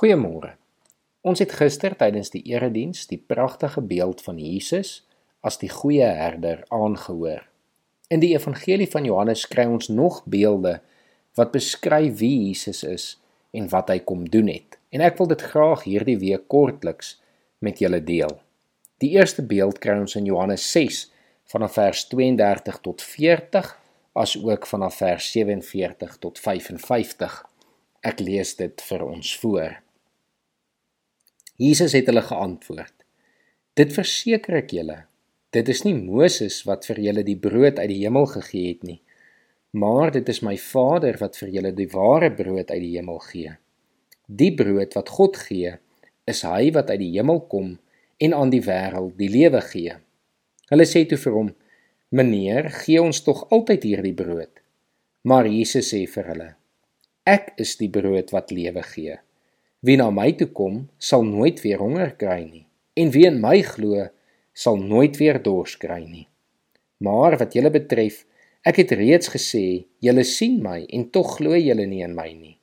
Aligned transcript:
Goeiemôre. 0.00 0.54
Ons 1.28 1.42
het 1.42 1.50
gister 1.52 1.92
tydens 2.00 2.30
die 2.32 2.40
erediens 2.48 3.02
die 3.10 3.18
pragtige 3.20 3.82
beeld 3.84 4.22
van 4.24 4.38
Jesus 4.40 5.02
as 5.44 5.58
die 5.60 5.68
goeie 5.68 6.06
herder 6.16 6.62
aangehoor. 6.72 7.42
In 8.08 8.22
die 8.22 8.30
evangelie 8.32 8.86
van 8.88 9.04
Johannes 9.04 9.42
kry 9.50 9.66
ons 9.68 9.90
nog 9.92 10.22
beelde 10.24 10.78
wat 11.36 11.52
beskryf 11.52 12.14
wie 12.22 12.46
Jesus 12.46 12.80
is 12.88 13.04
en 13.52 13.68
wat 13.74 13.92
hy 13.92 13.98
kom 14.08 14.22
doen 14.24 14.48
het. 14.48 14.78
En 14.88 15.04
ek 15.04 15.20
wil 15.20 15.28
dit 15.34 15.44
graag 15.50 15.84
hierdie 15.84 16.16
week 16.22 16.48
kortliks 16.48 17.18
met 17.60 17.84
julle 17.84 18.00
deel. 18.00 18.32
Die 19.04 19.12
eerste 19.18 19.44
beeld 19.44 19.82
kry 19.84 19.98
ons 20.00 20.16
in 20.16 20.32
Johannes 20.32 20.64
6 20.72 21.02
vanaf 21.52 21.76
vers 21.76 22.06
32 22.08 22.80
tot 22.88 23.04
40 23.04 23.68
as 24.16 24.38
ook 24.40 24.64
vanaf 24.72 24.96
vers 25.04 25.28
47 25.36 26.16
tot 26.24 26.40
55. 26.40 27.38
Ek 28.00 28.24
lees 28.24 28.56
dit 28.56 28.88
vir 28.88 29.08
ons 29.10 29.36
voor. 29.44 29.76
Jesus 31.60 31.92
het 31.92 32.06
hulle 32.08 32.22
geantwoord: 32.24 32.94
Dit 33.76 33.92
verseker 33.92 34.62
ek 34.62 34.70
julle, 34.72 34.96
dit 35.52 35.68
is 35.68 35.82
nie 35.84 35.92
Moses 35.92 36.62
wat 36.64 36.86
vir 36.88 37.02
julle 37.04 37.24
die 37.26 37.36
brood 37.36 37.76
uit 37.76 37.90
die 37.90 37.98
hemel 38.00 38.24
gegee 38.32 38.70
het 38.70 38.86
nie, 38.88 39.00
maar 39.76 40.08
dit 40.14 40.28
is 40.32 40.40
my 40.46 40.56
Vader 40.56 41.20
wat 41.20 41.36
vir 41.36 41.52
julle 41.58 41.74
die 41.76 41.90
ware 41.92 42.32
brood 42.32 42.72
uit 42.72 42.80
die 42.80 42.94
hemel 42.94 43.20
gee. 43.28 43.52
Die 44.24 44.50
brood 44.56 44.96
wat 44.96 45.12
God 45.12 45.36
gee, 45.36 45.76
is 46.24 46.42
hy 46.48 46.72
wat 46.72 46.94
uit 46.94 47.02
die 47.04 47.12
hemel 47.18 47.44
kom 47.52 47.74
en 48.24 48.40
aan 48.40 48.56
die 48.56 48.64
wêreld 48.64 49.18
die 49.20 49.28
lewe 49.28 49.60
gee. 49.68 50.00
Hulle 50.72 50.88
sê 50.88 51.04
toe 51.04 51.20
vir 51.20 51.36
hom: 51.36 51.54
"Meneer, 52.08 52.70
gee 52.82 53.02
ons 53.04 53.20
tog 53.26 53.50
altyd 53.52 53.84
hierdie 53.84 54.16
brood." 54.16 54.64
Maar 55.28 55.44
Jesus 55.46 55.92
sê 55.92 56.06
vir 56.08 56.32
hulle: 56.32 56.52
"Ek 57.26 57.52
is 57.58 57.76
die 57.76 57.92
brood 57.92 58.32
wat 58.32 58.50
lewe 58.50 58.82
gee." 58.94 59.20
Wie 59.80 59.96
na 59.96 60.10
my 60.12 60.34
toe 60.36 60.50
kom, 60.52 60.74
sal 61.00 61.22
nooit 61.24 61.62
weer 61.64 61.80
honger 61.80 62.10
kry 62.20 62.42
nie, 62.44 62.66
en 63.00 63.12
wie 63.14 63.24
in 63.24 63.38
my 63.40 63.62
glo, 63.64 64.02
sal 64.52 64.76
nooit 64.76 65.16
weer 65.16 65.38
dors 65.40 65.78
kry 65.80 66.02
nie. 66.04 66.26
Maar 67.00 67.38
wat 67.40 67.56
julle 67.56 67.70
betref, 67.72 68.26
ek 68.60 68.82
het 68.82 68.92
reeds 69.00 69.32
gesê, 69.32 69.86
julle 70.04 70.26
sien 70.28 70.58
my 70.60 70.82
en 70.84 71.08
tog 71.08 71.38
glo 71.38 71.56
julle 71.56 71.88
nie 71.88 72.02
in 72.04 72.12
my 72.12 72.28
nie. 72.34 72.58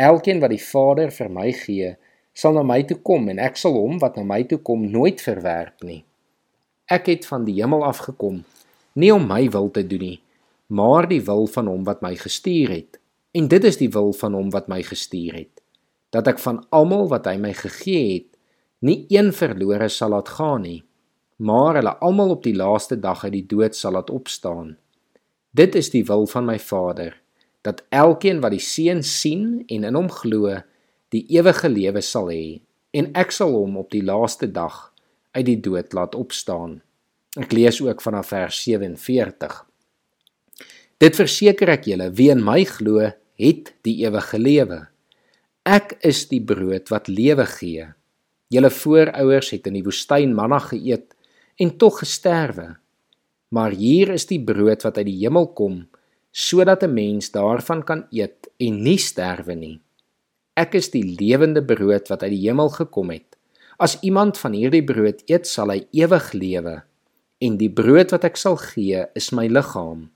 Elkeen 0.00 0.40
wat 0.40 0.54
die 0.54 0.62
Vader 0.64 1.12
vir 1.12 1.28
my 1.28 1.50
gee, 1.52 1.92
sal 2.32 2.56
na 2.56 2.64
my 2.64 2.80
toe 2.88 2.96
kom 3.04 3.28
en 3.28 3.42
ek 3.50 3.60
sal 3.60 3.76
hom 3.76 4.00
wat 4.00 4.16
na 4.16 4.24
my 4.24 4.40
toe 4.48 4.62
kom 4.64 4.88
nooit 4.88 5.20
verwerp 5.20 5.84
nie. 5.84 6.00
Ek 6.88 7.12
het 7.12 7.28
van 7.28 7.44
die 7.44 7.58
hemel 7.60 7.84
af 7.84 8.06
gekom, 8.08 8.40
nie 8.96 9.12
om 9.12 9.28
my 9.28 9.44
wil 9.52 9.68
te 9.68 9.84
doen 9.84 10.08
nie, 10.08 10.20
maar 10.72 11.04
die 11.12 11.20
wil 11.28 11.44
van 11.44 11.68
hom 11.68 11.84
wat 11.84 12.00
my 12.00 12.16
gestuur 12.16 12.72
het. 12.72 12.96
En 13.36 13.52
dit 13.52 13.68
is 13.68 13.76
die 13.76 13.92
wil 13.92 14.14
van 14.16 14.32
hom 14.32 14.48
wat 14.52 14.72
my 14.72 14.80
gestuur 14.80 15.36
het 15.36 15.61
dat 16.12 16.28
ek 16.28 16.40
van 16.44 16.60
almal 16.70 17.08
wat 17.10 17.26
hy 17.30 17.38
my 17.40 17.54
gegee 17.56 18.04
het, 18.12 18.28
nie 18.84 19.06
een 19.12 19.32
verlore 19.32 19.88
sal 19.88 20.12
laat 20.12 20.28
gaan 20.36 20.66
nie, 20.66 20.82
maar 21.42 21.78
hulle 21.78 21.96
almal 22.04 22.36
op 22.36 22.44
die 22.44 22.54
laaste 22.56 22.98
dag 23.00 23.24
uit 23.24 23.34
die 23.34 23.46
dood 23.48 23.74
sal 23.78 23.96
laat 23.96 24.10
opstaan. 24.12 24.76
Dit 25.52 25.74
is 25.78 25.90
die 25.92 26.04
wil 26.08 26.26
van 26.28 26.46
my 26.48 26.58
Vader, 26.60 27.16
dat 27.62 27.82
elkeen 27.94 28.42
wat 28.42 28.54
die 28.54 28.62
Seun 28.62 29.02
sien 29.06 29.62
en 29.68 29.88
in 29.88 29.98
hom 29.98 30.10
glo, 30.12 30.60
die 31.14 31.24
ewige 31.32 31.68
lewe 31.70 32.02
sal 32.04 32.30
hê, 32.32 32.60
en 32.92 33.10
ek 33.18 33.32
sal 33.32 33.54
hom 33.56 33.78
op 33.80 33.90
die 33.92 34.04
laaste 34.04 34.48
dag 34.52 34.90
uit 35.32 35.46
die 35.48 35.60
dood 35.64 35.94
laat 35.96 36.16
opstaan. 36.18 36.80
Ek 37.40 37.52
lees 37.56 37.80
ook 37.80 38.02
vanaf 38.04 38.32
vers 38.34 38.58
47. 38.66 39.54
Dit 41.00 41.16
verseker 41.16 41.72
ek 41.72 41.88
julle, 41.88 42.10
wie 42.14 42.28
in 42.34 42.42
my 42.44 42.60
glo, 42.68 43.08
het 43.40 43.72
die 43.86 43.96
ewige 44.04 44.38
lewe. 44.38 44.80
Ek 45.62 45.92
is 46.02 46.24
die 46.26 46.40
brood 46.42 46.88
wat 46.90 47.06
lewe 47.06 47.44
gee. 47.46 47.84
Julle 48.50 48.70
voorouers 48.74 49.52
het 49.54 49.68
in 49.70 49.76
die 49.78 49.84
woestyn 49.86 50.32
manna 50.34 50.58
geëet 50.58 51.14
en 51.62 51.70
tog 51.78 52.00
gesterwe. 52.00 52.72
Maar 53.54 53.76
hier 53.78 54.10
is 54.10 54.26
die 54.26 54.40
brood 54.42 54.82
wat 54.82 54.98
uit 54.98 55.06
die 55.06 55.20
hemel 55.20 55.46
kom, 55.54 55.86
sodat 56.32 56.82
'n 56.82 56.94
mens 56.94 57.30
daarvan 57.30 57.84
kan 57.84 58.06
eet 58.10 58.50
en 58.58 58.82
nie 58.82 58.98
sterwe 58.98 59.54
nie. 59.54 59.80
Ek 60.56 60.74
is 60.74 60.90
die 60.90 61.14
lewende 61.20 61.62
brood 61.62 62.08
wat 62.08 62.22
uit 62.22 62.32
die 62.32 62.48
hemel 62.48 62.68
gekom 62.68 63.10
het. 63.10 63.36
As 63.78 64.00
iemand 64.02 64.38
van 64.38 64.52
hierdie 64.52 64.84
brood 64.84 65.22
eet, 65.30 65.46
sal 65.46 65.70
hy 65.70 65.86
ewig 65.92 66.32
lewe. 66.32 66.82
En 67.38 67.56
die 67.56 67.70
brood 67.70 68.10
wat 68.10 68.24
ek 68.24 68.36
sal 68.36 68.56
gee, 68.56 69.06
is 69.14 69.30
my 69.30 69.46
liggaam. 69.46 70.10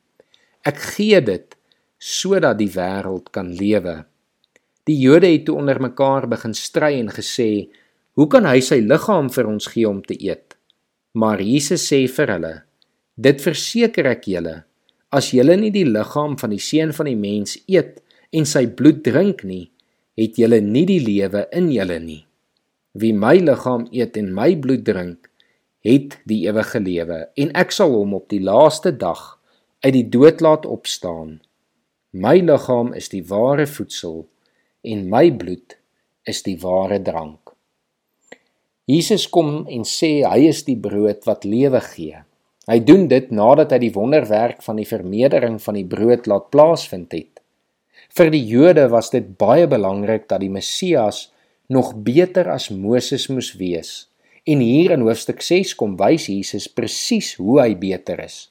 Ek 0.65 0.77
gee 0.77 1.21
dit 1.21 1.57
sodat 1.99 2.59
die 2.59 2.71
wêreld 2.71 3.31
kan 3.31 3.55
lewe. 3.55 4.07
Die 4.87 4.95
Jode 5.03 5.27
het 5.27 5.49
toe 5.49 5.57
onder 5.59 5.81
mekaar 5.83 6.29
begin 6.31 6.53
stry 6.55 6.93
en 7.01 7.09
gesê: 7.11 7.69
"Hoe 8.15 8.29
kan 8.31 8.45
hy 8.47 8.61
sy 8.61 8.79
liggaam 8.79 9.29
vir 9.35 9.47
ons 9.51 9.67
gee 9.67 9.89
om 9.89 10.03
te 10.03 10.15
eet?" 10.15 10.55
Maar 11.15 11.41
Jesus 11.43 11.89
sê 11.91 12.07
vir 12.07 12.31
hulle: 12.31 12.63
"Dit 13.17 13.43
verseker 13.43 14.07
ek 14.07 14.29
julle, 14.31 14.63
as 15.11 15.33
julle 15.33 15.57
nie 15.57 15.73
die 15.73 15.85
liggaam 15.85 16.37
van 16.39 16.51
die 16.51 16.63
seun 16.63 16.93
van 16.93 17.07
die 17.07 17.17
mens 17.17 17.59
eet 17.67 17.99
en 18.33 18.47
sy 18.47 18.67
bloed 18.67 19.03
drink 19.03 19.43
nie, 19.43 19.71
het 20.17 20.39
julle 20.39 20.61
nie 20.61 20.87
die 20.87 21.01
lewe 21.01 21.49
in 21.53 21.73
julle 21.73 21.99
nie. 21.99 22.25
Wie 22.95 23.13
my 23.13 23.39
liggaam 23.39 23.89
eet 23.91 24.17
en 24.17 24.33
my 24.35 24.55
bloed 24.55 24.85
drink, 24.85 25.31
het 25.83 26.19
die 26.27 26.47
ewige 26.47 26.79
lewe 26.79 27.27
en 27.37 27.51
ek 27.55 27.73
sal 27.73 27.91
hom 27.91 28.15
op 28.15 28.29
die 28.29 28.41
laaste 28.41 28.93
dag 28.93 29.41
uit 29.83 29.95
die 29.95 30.09
dood 30.09 30.41
laat 30.41 30.67
opstaan. 30.67 31.41
My 32.13 32.39
liggaam 32.39 32.95
is 32.95 33.09
die 33.09 33.25
ware 33.27 33.67
voedsel." 33.67 34.29
En 34.87 35.09
my 35.11 35.29
bloed 35.35 35.77
is 36.27 36.43
die 36.47 36.57
ware 36.63 36.99
drank. 37.03 37.53
Jesus 38.87 39.27
kom 39.27 39.65
en 39.67 39.83
sê 39.83 40.21
hy 40.23 40.47
is 40.47 40.63
die 40.67 40.79
brood 40.79 41.25
wat 41.27 41.47
lewe 41.47 41.81
gee. 41.91 42.21
Hy 42.71 42.79
doen 42.87 43.07
dit 43.11 43.33
nadat 43.35 43.75
hy 43.75 43.81
die 43.83 43.95
wonderwerk 43.95 44.63
van 44.63 44.79
die 44.79 44.87
vermeerdering 44.87 45.59
van 45.63 45.79
die 45.79 45.87
brood 45.87 46.27
laat 46.31 46.51
plaasvind 46.55 47.15
het. 47.15 47.43
Vir 48.15 48.31
die 48.31 48.43
Jode 48.47 48.87
was 48.93 49.11
dit 49.11 49.35
baie 49.39 49.67
belangrik 49.71 50.29
dat 50.31 50.43
die 50.43 50.51
Messias 50.51 51.29
nog 51.67 51.93
beter 52.07 52.51
as 52.51 52.71
Moses 52.71 53.27
moes 53.31 53.53
wees. 53.59 54.07
En 54.47 54.63
hier 54.63 54.95
in 54.95 55.03
hoofstuk 55.03 55.43
6 55.43 55.75
kom 55.79 55.97
wys 55.99 56.29
Jesus 56.31 56.69
presies 56.71 57.35
hoe 57.41 57.59
hy 57.65 57.73
beter 57.79 58.23
is. 58.23 58.47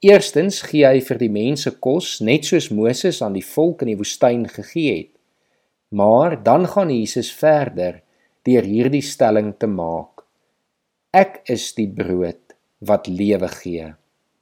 Eerstens 0.00 0.62
gee 0.64 0.86
hy 0.88 1.02
vir 1.04 1.20
die 1.20 1.32
mense 1.32 1.74
kos 1.84 2.18
net 2.24 2.48
soos 2.48 2.70
Moses 2.72 3.20
aan 3.24 3.36
die 3.36 3.44
volk 3.44 3.84
in 3.84 3.92
die 3.92 4.00
woestyn 4.00 4.46
gegee 4.48 4.96
het. 4.96 5.12
Maar 5.88 6.42
dan 6.42 6.68
gaan 6.68 6.90
Jesus 6.90 7.32
verder 7.32 8.02
deur 8.42 8.64
hierdie 8.64 9.02
stelling 9.02 9.54
te 9.58 9.66
maak. 9.66 10.24
Ek 11.10 11.40
is 11.48 11.72
die 11.76 11.88
brood 11.88 12.56
wat 12.84 13.08
lewe 13.08 13.48
gee. 13.48 13.94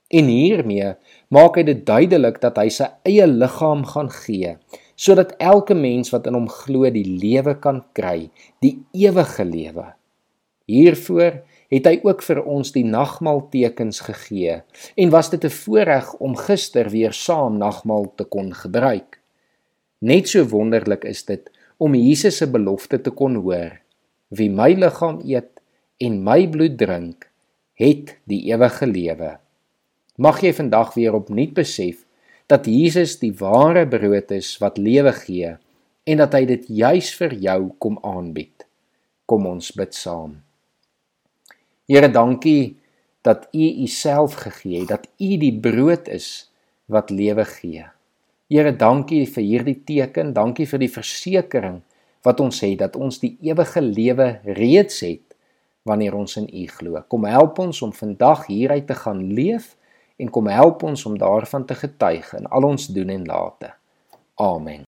En 0.07 0.29
hiermee 0.31 0.93
maak 1.35 1.57
hy 1.59 1.65
dit 1.67 1.87
duidelik 1.87 2.41
dat 2.43 2.59
hy 2.61 2.69
sy 2.71 2.91
eie 3.07 3.27
liggaam 3.27 3.87
gaan 3.87 4.11
gee 4.23 4.57
sodat 4.97 5.35
elke 5.45 5.75
mens 5.77 6.09
wat 6.15 6.25
in 6.27 6.39
hom 6.39 6.47
glo 6.49 6.89
die 6.89 7.05
lewe 7.05 7.53
kan 7.61 7.83
kry, 7.93 8.31
die 8.65 8.79
ewige 8.97 9.45
lewe. 9.45 9.91
Hiervoor 10.67 11.43
het 11.75 11.89
hy 11.91 11.99
ook 12.07 12.23
vir 12.25 12.41
ons 12.43 12.73
die 12.73 12.85
nagmaal 12.87 13.43
tekens 13.53 14.01
gegee 14.07 14.63
en 14.97 15.13
was 15.13 15.31
dit 15.31 15.45
'n 15.45 15.53
voorreg 15.53 16.15
om 16.15 16.35
gister 16.37 16.89
weer 16.91 17.13
saam 17.13 17.59
nagmaal 17.59 18.09
te 18.17 18.25
kon 18.25 18.55
gebruik. 18.55 19.16
Net 20.05 20.29
so 20.29 20.45
wonderlik 20.51 21.07
is 21.09 21.25
dit 21.25 21.49
om 21.81 21.95
Jesus 21.97 22.37
se 22.41 22.49
belofte 22.51 22.99
te 23.01 23.11
kon 23.11 23.39
hoor. 23.41 23.79
Wie 24.29 24.51
my 24.53 24.75
liggaam 24.77 25.23
eet 25.25 25.61
en 26.03 26.19
my 26.25 26.45
bloed 26.53 26.77
drink, 26.77 27.29
het 27.81 28.17
die 28.29 28.43
ewige 28.51 28.89
lewe. 28.89 29.37
Mag 30.21 30.43
jy 30.45 30.53
vandag 30.57 30.95
weer 30.97 31.17
opnuut 31.17 31.55
besef 31.57 32.03
dat 32.49 32.69
Jesus 32.69 33.17
die 33.21 33.33
ware 33.37 33.87
brood 33.89 34.33
is 34.37 34.55
wat 34.63 34.79
lewe 34.79 35.13
gee 35.17 35.57
en 36.07 36.21
dat 36.23 36.37
hy 36.37 36.45
dit 36.49 36.69
juis 36.69 37.11
vir 37.19 37.35
jou 37.49 37.61
kom 37.83 37.99
aanbied. 38.05 38.67
Kom 39.27 39.49
ons 39.51 39.73
bid 39.75 39.97
saam. 39.97 40.37
Here, 41.91 42.09
dankie 42.11 42.77
dat 43.27 43.49
U 43.55 43.67
U 43.83 43.87
self 43.91 44.39
gegee 44.45 44.85
het, 44.85 44.93
dat 44.93 45.09
U 45.19 45.37
die 45.41 45.55
brood 45.55 46.09
is 46.13 46.49
wat 46.87 47.11
lewe 47.11 47.45
gee. 47.57 47.87
Here, 48.47 48.71
dankie 48.71 49.25
vir 49.27 49.43
hierdie 49.43 49.81
teken, 49.83 50.29
dankie 50.31 50.69
vir 50.71 50.79
die 50.85 50.91
versekering 50.93 51.81
wat 52.27 52.39
ons 52.43 52.61
het 52.63 52.79
dat 52.79 52.95
ons 52.95 53.19
die 53.19 53.33
ewige 53.43 53.83
lewe 53.83 54.29
reeds 54.59 55.03
het 55.03 55.35
wanneer 55.87 56.15
ons 56.15 56.39
in 56.39 56.47
U 56.47 56.63
glo. 56.71 57.03
Kom 57.11 57.27
help 57.27 57.59
ons 57.63 57.83
om 57.83 57.95
vandag 57.95 58.47
hieruit 58.47 58.87
te 58.87 58.95
gaan 59.03 59.25
leef 59.35 59.75
en 60.23 60.31
kom 60.31 60.47
help 60.47 60.87
ons 60.87 61.07
om 61.11 61.19
daarvan 61.19 61.67
te 61.67 61.75
getuig 61.75 62.35
in 62.39 62.47
al 62.47 62.71
ons 62.71 62.87
doen 62.95 63.11
en 63.19 63.27
late. 63.27 63.75
Amen. 64.39 64.86